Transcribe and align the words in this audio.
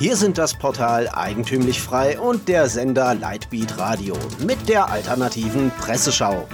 Hier 0.00 0.16
sind 0.16 0.38
das 0.38 0.54
Portal 0.54 1.10
Eigentümlich 1.12 1.82
Frei 1.82 2.18
und 2.18 2.48
der 2.48 2.70
Sender 2.70 3.14
Lightbeat 3.14 3.76
Radio 3.76 4.16
mit 4.38 4.66
der 4.66 4.90
alternativen 4.90 5.70
Presseschau. 5.72 6.48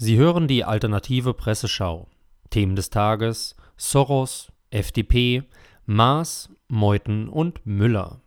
Sie 0.00 0.16
hören 0.16 0.46
die 0.46 0.62
alternative 0.62 1.34
Presseschau. 1.34 2.06
Themen 2.50 2.76
des 2.76 2.88
Tages: 2.88 3.56
Soros, 3.76 4.52
FDP, 4.70 5.42
Maas, 5.86 6.50
Meuthen 6.68 7.28
und 7.28 7.66
Müller. 7.66 8.20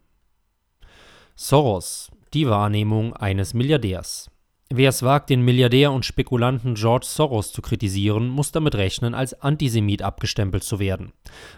Soros, 1.33 2.11
die 2.33 2.49
Wahrnehmung 2.49 3.13
eines 3.13 3.53
Milliardärs. 3.53 4.29
Wer 4.69 4.89
es 4.89 5.01
wagt, 5.01 5.29
den 5.29 5.43
Milliardär 5.43 5.93
und 5.93 6.05
Spekulanten 6.05 6.75
George 6.75 7.05
Soros 7.07 7.53
zu 7.53 7.61
kritisieren, 7.61 8.27
muss 8.27 8.51
damit 8.51 8.75
rechnen, 8.75 9.15
als 9.15 9.41
Antisemit 9.41 10.01
abgestempelt 10.01 10.65
zu 10.65 10.77
werden, 10.77 11.13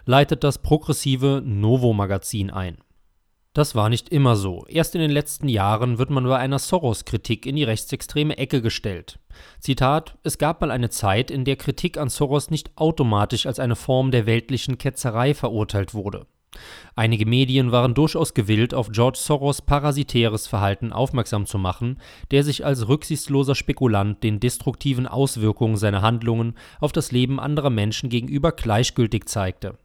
leitet 0.05 0.43
das 0.43 0.59
progressive 0.59 1.41
Novo-Magazin 1.43 2.51
ein. 2.51 2.77
Das 3.53 3.75
war 3.75 3.89
nicht 3.89 4.09
immer 4.09 4.35
so. 4.35 4.65
Erst 4.67 4.95
in 4.95 5.01
den 5.01 5.11
letzten 5.11 5.47
Jahren 5.47 5.99
wird 5.99 6.09
man 6.09 6.23
bei 6.23 6.37
einer 6.37 6.57
Soros-Kritik 6.57 7.45
in 7.45 7.55
die 7.55 7.63
rechtsextreme 7.63 8.35
Ecke 8.39 8.63
gestellt. 8.63 9.19
Zitat: 9.59 10.17
Es 10.23 10.39
gab 10.39 10.61
mal 10.61 10.71
eine 10.71 10.89
Zeit, 10.89 11.29
in 11.29 11.45
der 11.45 11.55
Kritik 11.55 11.99
an 11.99 12.09
Soros 12.09 12.49
nicht 12.49 12.71
automatisch 12.75 13.45
als 13.45 13.59
eine 13.59 13.75
Form 13.75 14.09
der 14.09 14.25
weltlichen 14.25 14.79
Ketzerei 14.79 15.35
verurteilt 15.35 15.93
wurde. 15.93 16.25
Einige 16.95 17.27
Medien 17.27 17.71
waren 17.71 17.93
durchaus 17.93 18.33
gewillt, 18.33 18.73
auf 18.73 18.91
George 18.91 19.19
Soros 19.21 19.61
parasitäres 19.61 20.47
Verhalten 20.47 20.91
aufmerksam 20.91 21.45
zu 21.45 21.57
machen, 21.59 21.99
der 22.31 22.43
sich 22.43 22.65
als 22.65 22.87
rücksichtsloser 22.87 23.55
Spekulant 23.55 24.23
den 24.23 24.39
destruktiven 24.39 25.07
Auswirkungen 25.07 25.77
seiner 25.77 26.01
Handlungen 26.01 26.55
auf 26.79 26.91
das 26.91 27.11
Leben 27.11 27.39
anderer 27.39 27.69
Menschen 27.69 28.09
gegenüber 28.09 28.51
gleichgültig 28.51 29.27
zeigte. 29.27 29.77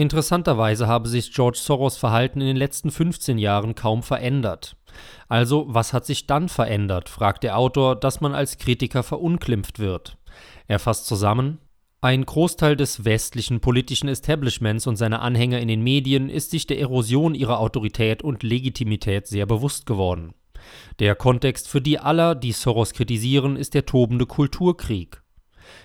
Interessanterweise 0.00 0.86
habe 0.86 1.10
sich 1.10 1.30
George 1.30 1.58
Soros 1.60 1.98
Verhalten 1.98 2.40
in 2.40 2.46
den 2.46 2.56
letzten 2.56 2.90
15 2.90 3.36
Jahren 3.36 3.74
kaum 3.74 4.02
verändert. 4.02 4.74
Also, 5.28 5.66
was 5.68 5.92
hat 5.92 6.06
sich 6.06 6.26
dann 6.26 6.48
verändert, 6.48 7.10
fragt 7.10 7.42
der 7.42 7.58
Autor, 7.58 7.96
dass 7.96 8.22
man 8.22 8.34
als 8.34 8.56
Kritiker 8.56 9.02
verunglimpft 9.02 9.78
wird. 9.78 10.16
Er 10.68 10.78
fasst 10.78 11.04
zusammen, 11.04 11.58
ein 12.00 12.24
Großteil 12.24 12.76
des 12.76 13.04
westlichen 13.04 13.60
politischen 13.60 14.08
Establishments 14.08 14.86
und 14.86 14.96
seiner 14.96 15.20
Anhänger 15.20 15.60
in 15.60 15.68
den 15.68 15.82
Medien 15.82 16.30
ist 16.30 16.50
sich 16.50 16.66
der 16.66 16.80
Erosion 16.80 17.34
ihrer 17.34 17.60
Autorität 17.60 18.22
und 18.22 18.42
Legitimität 18.42 19.26
sehr 19.26 19.44
bewusst 19.44 19.84
geworden. 19.84 20.32
Der 20.98 21.14
Kontext 21.14 21.68
für 21.68 21.82
die 21.82 21.98
aller, 21.98 22.34
die 22.34 22.52
Soros 22.52 22.94
kritisieren, 22.94 23.54
ist 23.54 23.74
der 23.74 23.84
tobende 23.84 24.24
Kulturkrieg. 24.24 25.20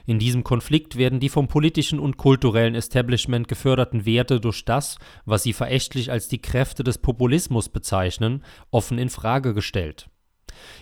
In 0.06 0.20
diesem 0.20 0.44
Konflikt 0.44 0.98
werden 0.98 1.20
die 1.20 1.30
vom 1.30 1.48
politischen 1.48 2.00
und 2.00 2.18
kulturellen 2.18 2.76
Establishment 2.76 3.48
geförderten 3.48 4.06
Werte 4.06 4.40
durch 4.40 4.66
das, 4.66 4.98
was 5.26 5.44
sie 5.44 5.54
verächtlich 5.54 6.12
als 6.12 6.28
die 6.28 6.42
Kräfte 6.42 6.84
des 6.84 6.98
Populismus 6.98 7.70
bezeichnen, 7.70 8.44
offen 8.72 8.98
in 8.98 9.10
Frage 9.10 9.54
gestellt. 9.54 10.10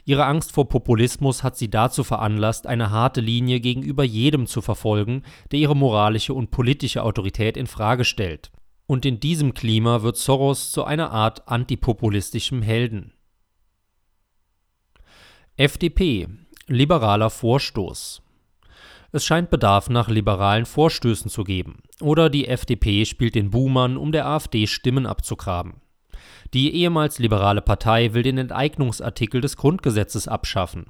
Ihre 0.05 0.25
Angst 0.25 0.51
vor 0.51 0.67
Populismus 0.69 1.43
hat 1.43 1.57
sie 1.57 1.69
dazu 1.69 2.03
veranlasst, 2.03 2.67
eine 2.67 2.91
harte 2.91 3.21
Linie 3.21 3.59
gegenüber 3.59 4.03
jedem 4.03 4.47
zu 4.47 4.61
verfolgen, 4.61 5.23
der 5.51 5.59
ihre 5.59 5.75
moralische 5.75 6.33
und 6.33 6.51
politische 6.51 7.03
Autorität 7.03 7.57
in 7.57 7.67
Frage 7.67 8.05
stellt. 8.05 8.51
Und 8.85 9.05
in 9.05 9.19
diesem 9.19 9.53
Klima 9.53 10.03
wird 10.03 10.17
Soros 10.17 10.71
zu 10.71 10.83
einer 10.83 11.11
Art 11.11 11.47
antipopulistischem 11.47 12.61
Helden. 12.61 13.13
FDP 15.55 16.27
Liberaler 16.67 17.29
Vorstoß 17.29 18.22
es 19.13 19.23
scheint 19.23 19.51
Bedarf 19.51 19.89
nach 19.89 20.09
liberalen 20.09 20.65
Vorstößen 20.65 21.29
zu 21.29 21.43
geben. 21.43 21.83
Oder 22.01 22.31
die 22.31 22.47
FDP 22.47 23.05
spielt 23.05 23.35
den 23.35 23.51
Buhmann, 23.51 23.95
um 23.95 24.11
der 24.11 24.25
AfD 24.25 24.65
Stimmen 24.65 25.05
abzugraben. 25.05 25.75
Die 26.55 26.73
ehemals 26.75 27.19
liberale 27.19 27.61
Partei 27.61 28.15
will 28.15 28.23
den 28.23 28.39
Enteignungsartikel 28.39 29.39
des 29.39 29.55
Grundgesetzes 29.55 30.27
abschaffen. 30.27 30.87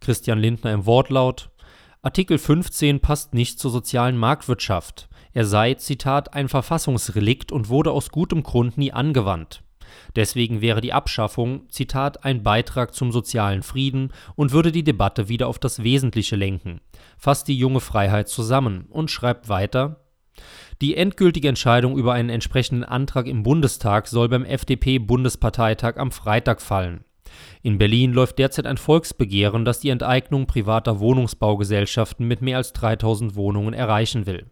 Christian 0.00 0.38
Lindner 0.38 0.72
im 0.72 0.84
Wortlaut 0.84 1.50
Artikel 2.02 2.36
15 2.36 3.00
passt 3.00 3.32
nicht 3.32 3.58
zur 3.58 3.70
sozialen 3.70 4.18
Marktwirtschaft. 4.18 5.08
Er 5.32 5.46
sei, 5.46 5.72
Zitat, 5.74 6.34
ein 6.34 6.48
Verfassungsrelikt 6.48 7.52
und 7.52 7.70
wurde 7.70 7.92
aus 7.92 8.10
gutem 8.10 8.42
Grund 8.42 8.76
nie 8.76 8.92
angewandt. 8.92 9.61
Deswegen 10.16 10.60
wäre 10.60 10.80
die 10.80 10.92
Abschaffung, 10.92 11.68
Zitat, 11.68 12.24
ein 12.24 12.42
Beitrag 12.42 12.94
zum 12.94 13.12
sozialen 13.12 13.62
Frieden 13.62 14.12
und 14.34 14.52
würde 14.52 14.72
die 14.72 14.84
Debatte 14.84 15.28
wieder 15.28 15.48
auf 15.48 15.58
das 15.58 15.82
Wesentliche 15.82 16.36
lenken, 16.36 16.80
fasst 17.16 17.48
die 17.48 17.56
junge 17.56 17.80
Freiheit 17.80 18.28
zusammen 18.28 18.86
und 18.90 19.10
schreibt 19.10 19.48
weiter, 19.48 20.00
die 20.80 20.96
endgültige 20.96 21.48
Entscheidung 21.48 21.96
über 21.96 22.12
einen 22.12 22.30
entsprechenden 22.30 22.84
Antrag 22.84 23.26
im 23.26 23.42
Bundestag 23.42 24.08
soll 24.08 24.28
beim 24.28 24.44
FDP-Bundesparteitag 24.44 25.96
am 25.96 26.10
Freitag 26.10 26.60
fallen. 26.60 27.04
In 27.62 27.78
Berlin 27.78 28.12
läuft 28.12 28.38
derzeit 28.38 28.66
ein 28.66 28.76
Volksbegehren, 28.76 29.64
das 29.64 29.80
die 29.80 29.90
Enteignung 29.90 30.46
privater 30.46 31.00
Wohnungsbaugesellschaften 31.00 32.26
mit 32.26 32.42
mehr 32.42 32.58
als 32.58 32.72
3000 32.72 33.36
Wohnungen 33.36 33.74
erreichen 33.74 34.26
will. 34.26 34.50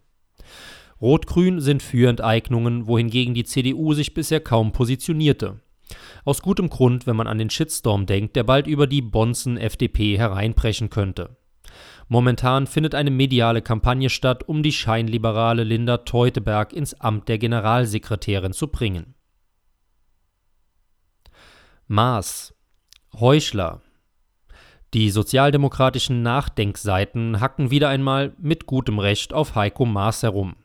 Rot-Grün 1.00 1.60
sind 1.60 1.82
für 1.82 2.08
Enteignungen, 2.08 2.86
wohingegen 2.86 3.34
die 3.34 3.44
CDU 3.44 3.94
sich 3.94 4.12
bisher 4.12 4.40
kaum 4.40 4.72
positionierte. 4.72 5.60
Aus 6.24 6.42
gutem 6.42 6.68
Grund, 6.68 7.06
wenn 7.06 7.16
man 7.16 7.26
an 7.26 7.38
den 7.38 7.50
Shitstorm 7.50 8.06
denkt, 8.06 8.36
der 8.36 8.44
bald 8.44 8.66
über 8.66 8.86
die 8.86 9.02
Bonzen-FDP 9.02 10.18
hereinbrechen 10.18 10.90
könnte. 10.90 11.36
Momentan 12.08 12.66
findet 12.66 12.94
eine 12.94 13.10
mediale 13.10 13.62
Kampagne 13.62 14.10
statt, 14.10 14.48
um 14.48 14.62
die 14.62 14.72
scheinliberale 14.72 15.64
Linda 15.64 15.98
Teuteberg 15.98 16.72
ins 16.72 17.00
Amt 17.00 17.28
der 17.28 17.38
Generalsekretärin 17.38 18.52
zu 18.52 18.68
bringen. 18.68 19.14
Maß 21.86 22.54
Heuchler 23.18 23.80
Die 24.92 25.10
sozialdemokratischen 25.10 26.22
Nachdenkseiten 26.22 27.40
hacken 27.40 27.70
wieder 27.70 27.88
einmal 27.88 28.34
mit 28.38 28.66
gutem 28.66 28.98
Recht 28.98 29.32
auf 29.32 29.54
Heiko 29.54 29.86
Maas 29.86 30.22
herum. 30.22 30.56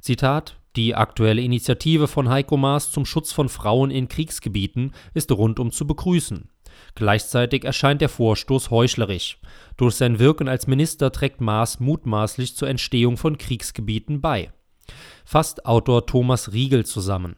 Zitat 0.00 0.56
die 0.76 0.96
aktuelle 0.96 1.40
Initiative 1.40 2.08
von 2.08 2.28
Heiko 2.28 2.56
Maas 2.56 2.90
zum 2.90 3.06
Schutz 3.06 3.30
von 3.32 3.48
Frauen 3.48 3.92
in 3.92 4.08
Kriegsgebieten 4.08 4.92
ist 5.14 5.30
rundum 5.30 5.70
zu 5.70 5.86
begrüßen. 5.86 6.48
Gleichzeitig 6.96 7.64
erscheint 7.64 8.00
der 8.00 8.08
Vorstoß 8.08 8.70
heuchlerisch. 8.70 9.38
Durch 9.76 9.94
sein 9.94 10.18
Wirken 10.18 10.48
als 10.48 10.66
Minister 10.66 11.12
trägt 11.12 11.40
Maas 11.40 11.78
mutmaßlich 11.78 12.56
zur 12.56 12.68
Entstehung 12.68 13.16
von 13.16 13.38
Kriegsgebieten 13.38 14.20
bei. 14.20 14.52
Fasst 15.24 15.64
Autor 15.64 16.06
Thomas 16.06 16.52
Riegel 16.52 16.84
zusammen. 16.84 17.36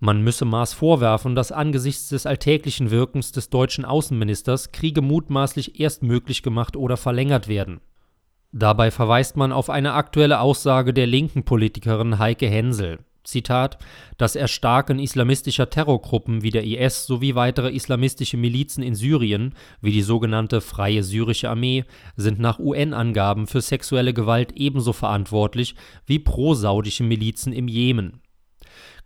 Man 0.00 0.22
müsse 0.22 0.44
Maas 0.44 0.74
vorwerfen, 0.74 1.34
dass 1.34 1.50
angesichts 1.52 2.08
des 2.08 2.26
alltäglichen 2.26 2.90
Wirkens 2.90 3.32
des 3.32 3.50
deutschen 3.50 3.84
Außenministers 3.84 4.72
Kriege 4.72 5.02
mutmaßlich 5.02 5.80
erst 5.80 6.02
möglich 6.02 6.42
gemacht 6.42 6.76
oder 6.76 6.96
verlängert 6.96 7.48
werden. 7.48 7.80
Dabei 8.52 8.90
verweist 8.90 9.36
man 9.36 9.52
auf 9.52 9.68
eine 9.68 9.92
aktuelle 9.92 10.40
Aussage 10.40 10.94
der 10.94 11.06
linken 11.06 11.44
Politikerin 11.44 12.18
Heike 12.18 12.48
Hensel. 12.48 12.98
Zitat: 13.22 13.76
Das 14.16 14.36
Erstarken 14.36 14.98
islamistischer 14.98 15.68
Terrorgruppen 15.68 16.42
wie 16.42 16.50
der 16.50 16.64
IS 16.64 17.04
sowie 17.04 17.34
weitere 17.34 17.70
islamistische 17.70 18.38
Milizen 18.38 18.82
in 18.82 18.94
Syrien, 18.94 19.54
wie 19.82 19.92
die 19.92 20.00
sogenannte 20.00 20.62
Freie 20.62 21.02
Syrische 21.02 21.50
Armee, 21.50 21.84
sind 22.16 22.38
nach 22.38 22.58
UN-Angaben 22.58 23.46
für 23.46 23.60
sexuelle 23.60 24.14
Gewalt 24.14 24.52
ebenso 24.52 24.94
verantwortlich 24.94 25.74
wie 26.06 26.18
pro-saudische 26.18 27.04
Milizen 27.04 27.52
im 27.52 27.68
Jemen 27.68 28.22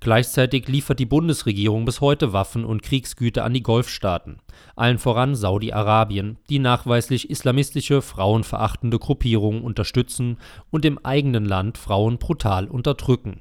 Gleichzeitig 0.00 0.68
liefert 0.68 0.98
die 0.98 1.06
Bundesregierung 1.06 1.84
bis 1.84 2.00
heute 2.00 2.32
Waffen 2.32 2.64
und 2.64 2.82
Kriegsgüter 2.82 3.44
an 3.44 3.54
die 3.54 3.62
Golfstaaten, 3.62 4.38
allen 4.74 4.98
voran 4.98 5.34
Saudi-Arabien, 5.34 6.38
die 6.48 6.58
nachweislich 6.58 7.30
islamistische, 7.30 8.02
frauenverachtende 8.02 8.98
Gruppierungen 8.98 9.62
unterstützen 9.62 10.38
und 10.70 10.84
im 10.84 10.98
eigenen 11.04 11.44
Land 11.44 11.78
Frauen 11.78 12.18
brutal 12.18 12.68
unterdrücken. 12.68 13.40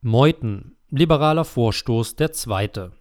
Meuthen, 0.00 0.76
liberaler 0.88 1.44
Vorstoß 1.44 2.16
der 2.16 2.32
zweite 2.32 2.92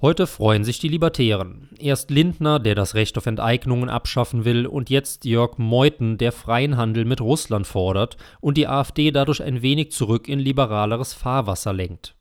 Heute 0.00 0.28
freuen 0.28 0.62
sich 0.62 0.78
die 0.78 0.86
Libertären. 0.86 1.70
Erst 1.76 2.12
Lindner, 2.12 2.60
der 2.60 2.76
das 2.76 2.94
Recht 2.94 3.18
auf 3.18 3.26
Enteignungen 3.26 3.88
abschaffen 3.88 4.44
will, 4.44 4.64
und 4.64 4.90
jetzt 4.90 5.24
Jörg 5.24 5.58
Meuthen, 5.58 6.18
der 6.18 6.30
freien 6.30 6.76
Handel 6.76 7.04
mit 7.04 7.20
Russland 7.20 7.66
fordert 7.66 8.16
und 8.40 8.56
die 8.56 8.68
AfD 8.68 9.10
dadurch 9.10 9.42
ein 9.42 9.60
wenig 9.60 9.90
zurück 9.90 10.28
in 10.28 10.38
liberaleres 10.38 11.14
Fahrwasser 11.14 11.72
lenkt. 11.72 12.14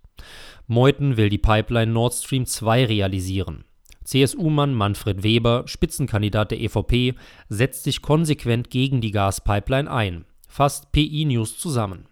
Meuthen 0.65 1.17
will 1.17 1.29
die 1.29 1.37
Pipeline 1.37 1.91
Nord 1.91 2.15
Stream 2.15 2.47
2 2.47 2.85
realisieren. 2.85 3.63
CSU-Mann 4.03 4.73
Manfred 4.73 5.21
Weber, 5.21 5.63
Spitzenkandidat 5.67 6.49
der 6.49 6.59
EVP, 6.61 7.13
setzt 7.47 7.83
sich 7.83 8.01
konsequent 8.01 8.71
gegen 8.71 9.01
die 9.01 9.11
Gaspipeline 9.11 9.91
ein, 9.91 10.25
fasst 10.47 10.91
PI 10.93 11.25
News 11.25 11.59
zusammen. 11.59 12.07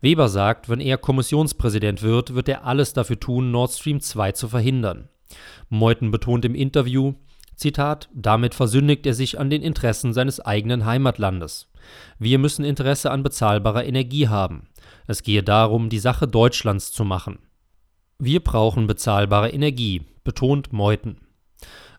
Weber 0.00 0.28
sagt, 0.28 0.68
wenn 0.68 0.80
er 0.80 0.98
Kommissionspräsident 0.98 2.02
wird, 2.02 2.34
wird 2.34 2.48
er 2.48 2.64
alles 2.64 2.92
dafür 2.92 3.18
tun, 3.18 3.50
Nord 3.50 3.72
Stream 3.72 4.00
2 4.00 4.32
zu 4.32 4.48
verhindern. 4.48 5.08
Meuthen 5.68 6.10
betont 6.10 6.44
im 6.44 6.54
Interview, 6.54 7.14
Zitat, 7.56 8.08
damit 8.14 8.54
versündigt 8.54 9.04
er 9.06 9.14
sich 9.14 9.38
an 9.38 9.50
den 9.50 9.62
Interessen 9.62 10.12
seines 10.12 10.38
eigenen 10.38 10.86
Heimatlandes. 10.86 11.68
Wir 12.18 12.38
müssen 12.38 12.64
Interesse 12.64 13.10
an 13.10 13.24
bezahlbarer 13.24 13.84
Energie 13.84 14.28
haben. 14.28 14.68
Es 15.08 15.22
gehe 15.24 15.42
darum, 15.42 15.88
die 15.88 15.98
Sache 15.98 16.28
Deutschlands 16.28 16.92
zu 16.92 17.04
machen. 17.04 17.40
Wir 18.18 18.40
brauchen 18.40 18.86
bezahlbare 18.86 19.50
Energie, 19.50 20.02
betont 20.22 20.72
Meuthen. 20.72 21.18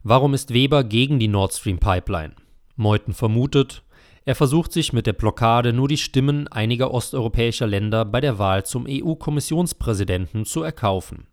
Warum 0.03 0.33
ist 0.33 0.53
Weber 0.53 0.85
gegen 0.85 1.19
die 1.19 1.27
Nord 1.27 1.53
Stream 1.53 1.79
Pipeline? 1.79 2.35
Meuthen 2.77 3.13
vermutet, 3.13 3.83
er 4.29 4.35
versucht 4.35 4.71
sich 4.71 4.93
mit 4.93 5.07
der 5.07 5.13
Blockade 5.13 5.73
nur 5.73 5.87
die 5.87 5.97
Stimmen 5.97 6.47
einiger 6.49 6.93
osteuropäischer 6.93 7.65
Länder 7.65 8.05
bei 8.05 8.21
der 8.21 8.37
Wahl 8.37 8.63
zum 8.63 8.85
EU-Kommissionspräsidenten 8.87 10.45
zu 10.45 10.61
erkaufen. 10.61 11.25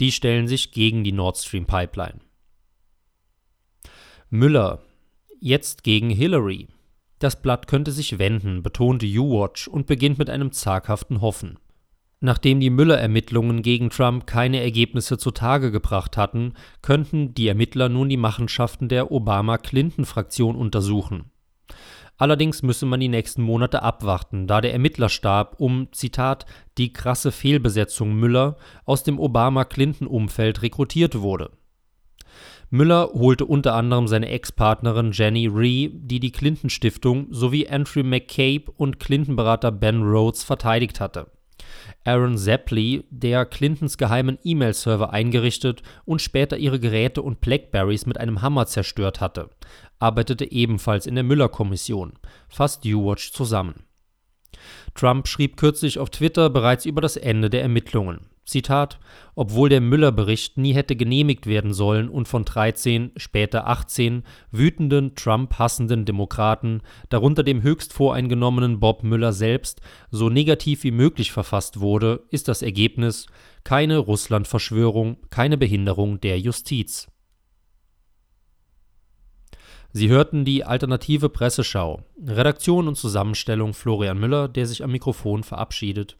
Die 0.00 0.10
stellen 0.10 0.48
sich 0.48 0.72
gegen 0.72 1.04
die 1.04 1.12
Nord 1.12 1.38
Stream 1.38 1.66
Pipeline. 1.66 2.18
Müller. 4.28 4.80
Jetzt 5.38 5.84
gegen 5.84 6.10
Hillary. 6.10 6.66
Das 7.20 7.40
Blatt 7.40 7.68
könnte 7.68 7.92
sich 7.92 8.18
wenden, 8.18 8.64
betonte 8.64 9.06
U-Watch 9.06 9.68
und 9.68 9.86
beginnt 9.86 10.18
mit 10.18 10.28
einem 10.28 10.50
zaghaften 10.50 11.20
Hoffen. 11.20 11.60
Nachdem 12.18 12.58
die 12.58 12.70
Müller-Ermittlungen 12.70 13.62
gegen 13.62 13.90
Trump 13.90 14.26
keine 14.26 14.60
Ergebnisse 14.60 15.16
zutage 15.16 15.70
gebracht 15.70 16.16
hatten, 16.16 16.54
könnten 16.80 17.34
die 17.34 17.46
Ermittler 17.46 17.88
nun 17.88 18.08
die 18.08 18.16
Machenschaften 18.16 18.88
der 18.88 19.12
Obama-Clinton-Fraktion 19.12 20.56
untersuchen. 20.56 21.30
Allerdings 22.22 22.62
müsse 22.62 22.86
man 22.86 23.00
die 23.00 23.08
nächsten 23.08 23.42
Monate 23.42 23.82
abwarten, 23.82 24.46
da 24.46 24.60
der 24.60 24.72
Ermittlerstab 24.72 25.58
um, 25.58 25.88
Zitat, 25.90 26.46
die 26.78 26.92
krasse 26.92 27.32
Fehlbesetzung 27.32 28.14
Müller 28.14 28.58
aus 28.84 29.02
dem 29.02 29.18
Obama-Clinton-Umfeld 29.18 30.62
rekrutiert 30.62 31.20
wurde. 31.20 31.50
Müller 32.70 33.08
holte 33.12 33.44
unter 33.44 33.74
anderem 33.74 34.06
seine 34.06 34.28
Ex-Partnerin 34.28 35.10
Jenny 35.10 35.48
Rhee, 35.48 35.90
die 35.92 36.20
die 36.20 36.30
Clinton-Stiftung, 36.30 37.26
sowie 37.30 37.66
Andrew 37.66 38.04
McCabe 38.04 38.70
und 38.76 39.00
Clinton-Berater 39.00 39.72
Ben 39.72 40.04
Rhodes 40.04 40.44
verteidigt 40.44 41.00
hatte. 41.00 41.26
Aaron 42.04 42.36
Zeppeli, 42.36 43.04
der 43.10 43.46
Clintons 43.46 43.96
geheimen 43.96 44.38
E-Mail-Server 44.42 45.12
eingerichtet 45.12 45.82
und 46.04 46.20
später 46.20 46.56
ihre 46.56 46.80
Geräte 46.80 47.22
und 47.22 47.40
Blackberries 47.40 48.06
mit 48.06 48.18
einem 48.18 48.42
Hammer 48.42 48.66
zerstört 48.66 49.20
hatte, 49.20 49.50
arbeitete 50.00 50.50
ebenfalls 50.50 51.06
in 51.06 51.14
der 51.14 51.24
Müller-Kommission, 51.24 52.14
fasst 52.48 52.84
U-Watch 52.84 53.32
zusammen. 53.32 53.84
Trump 54.94 55.28
schrieb 55.28 55.56
kürzlich 55.56 55.98
auf 55.98 56.10
Twitter 56.10 56.50
bereits 56.50 56.86
über 56.86 57.00
das 57.00 57.16
Ende 57.16 57.50
der 57.50 57.62
Ermittlungen. 57.62 58.31
Zitat, 58.44 58.98
obwohl 59.34 59.68
der 59.68 59.80
Müller-Bericht 59.80 60.58
nie 60.58 60.74
hätte 60.74 60.96
genehmigt 60.96 61.46
werden 61.46 61.72
sollen 61.72 62.08
und 62.08 62.26
von 62.26 62.44
13, 62.44 63.12
später 63.16 63.68
18 63.68 64.24
wütenden, 64.50 65.14
Trump-hassenden 65.14 66.04
Demokraten, 66.04 66.82
darunter 67.08 67.44
dem 67.44 67.62
höchst 67.62 67.92
voreingenommenen 67.92 68.80
Bob 68.80 69.04
Müller 69.04 69.32
selbst, 69.32 69.80
so 70.10 70.28
negativ 70.28 70.82
wie 70.82 70.90
möglich 70.90 71.30
verfasst 71.30 71.80
wurde, 71.80 72.24
ist 72.30 72.48
das 72.48 72.62
Ergebnis 72.62 73.26
keine 73.64 73.98
Russland-Verschwörung, 73.98 75.18
keine 75.30 75.56
Behinderung 75.56 76.20
der 76.20 76.40
Justiz. 76.40 77.08
Sie 79.92 80.08
hörten 80.08 80.44
die 80.44 80.64
alternative 80.64 81.28
Presseschau. 81.28 82.02
Redaktion 82.26 82.88
und 82.88 82.96
Zusammenstellung 82.96 83.74
Florian 83.74 84.18
Müller, 84.18 84.48
der 84.48 84.66
sich 84.66 84.82
am 84.82 84.90
Mikrofon 84.90 85.44
verabschiedet. 85.44 86.16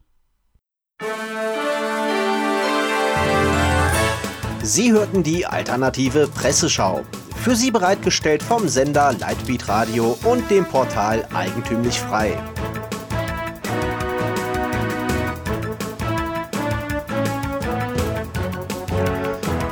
Sie 4.65 4.93
hörten 4.93 5.25
die 5.25 5.45
alternative 5.45 6.29
Presseschau. 6.29 7.03
Für 7.43 7.57
Sie 7.57 7.73
bereitgestellt 7.73 8.45
vom 8.45 8.69
Sender 8.69 9.13
Lightbeat 9.19 9.67
Radio 9.69 10.17
und 10.23 10.49
dem 10.51 10.65
Portal 10.65 11.27
Eigentümlich 11.35 11.99
Frei. 11.99 12.39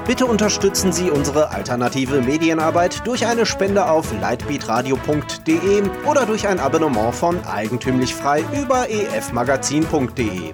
Bitte 0.09 0.27
unterstützen 0.27 0.93
Sie 0.93 1.09
unsere 1.09 1.51
alternative 1.51 2.21
Medienarbeit 2.21 3.07
durch 3.07 3.25
eine 3.25 3.47
Spende 3.47 3.89
auf 3.89 4.13
lightbeatradio.de 4.21 5.85
oder 6.05 6.27
durch 6.27 6.49
ein 6.49 6.59
Abonnement 6.59 7.15
von 7.15 7.39
Eigentümlich 7.47 8.13
Frei 8.13 8.45
über 8.61 8.91
efmagazin.de. 8.91 10.53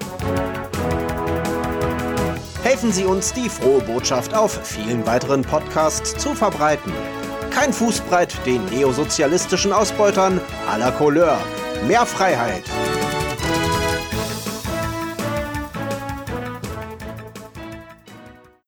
Helfen 2.76 2.92
Sie 2.92 3.06
uns, 3.06 3.32
die 3.32 3.48
frohe 3.48 3.80
Botschaft 3.80 4.34
auf 4.34 4.60
vielen 4.62 5.06
weiteren 5.06 5.40
Podcasts 5.40 6.14
zu 6.14 6.34
verbreiten. 6.34 6.92
Kein 7.50 7.72
Fußbreit 7.72 8.36
den 8.44 8.66
neosozialistischen 8.66 9.72
Ausbeutern 9.72 10.42
à 10.70 10.76
la 10.76 10.90
Couleur. 10.90 11.38
Mehr 11.86 12.04
Freiheit. 12.04 12.64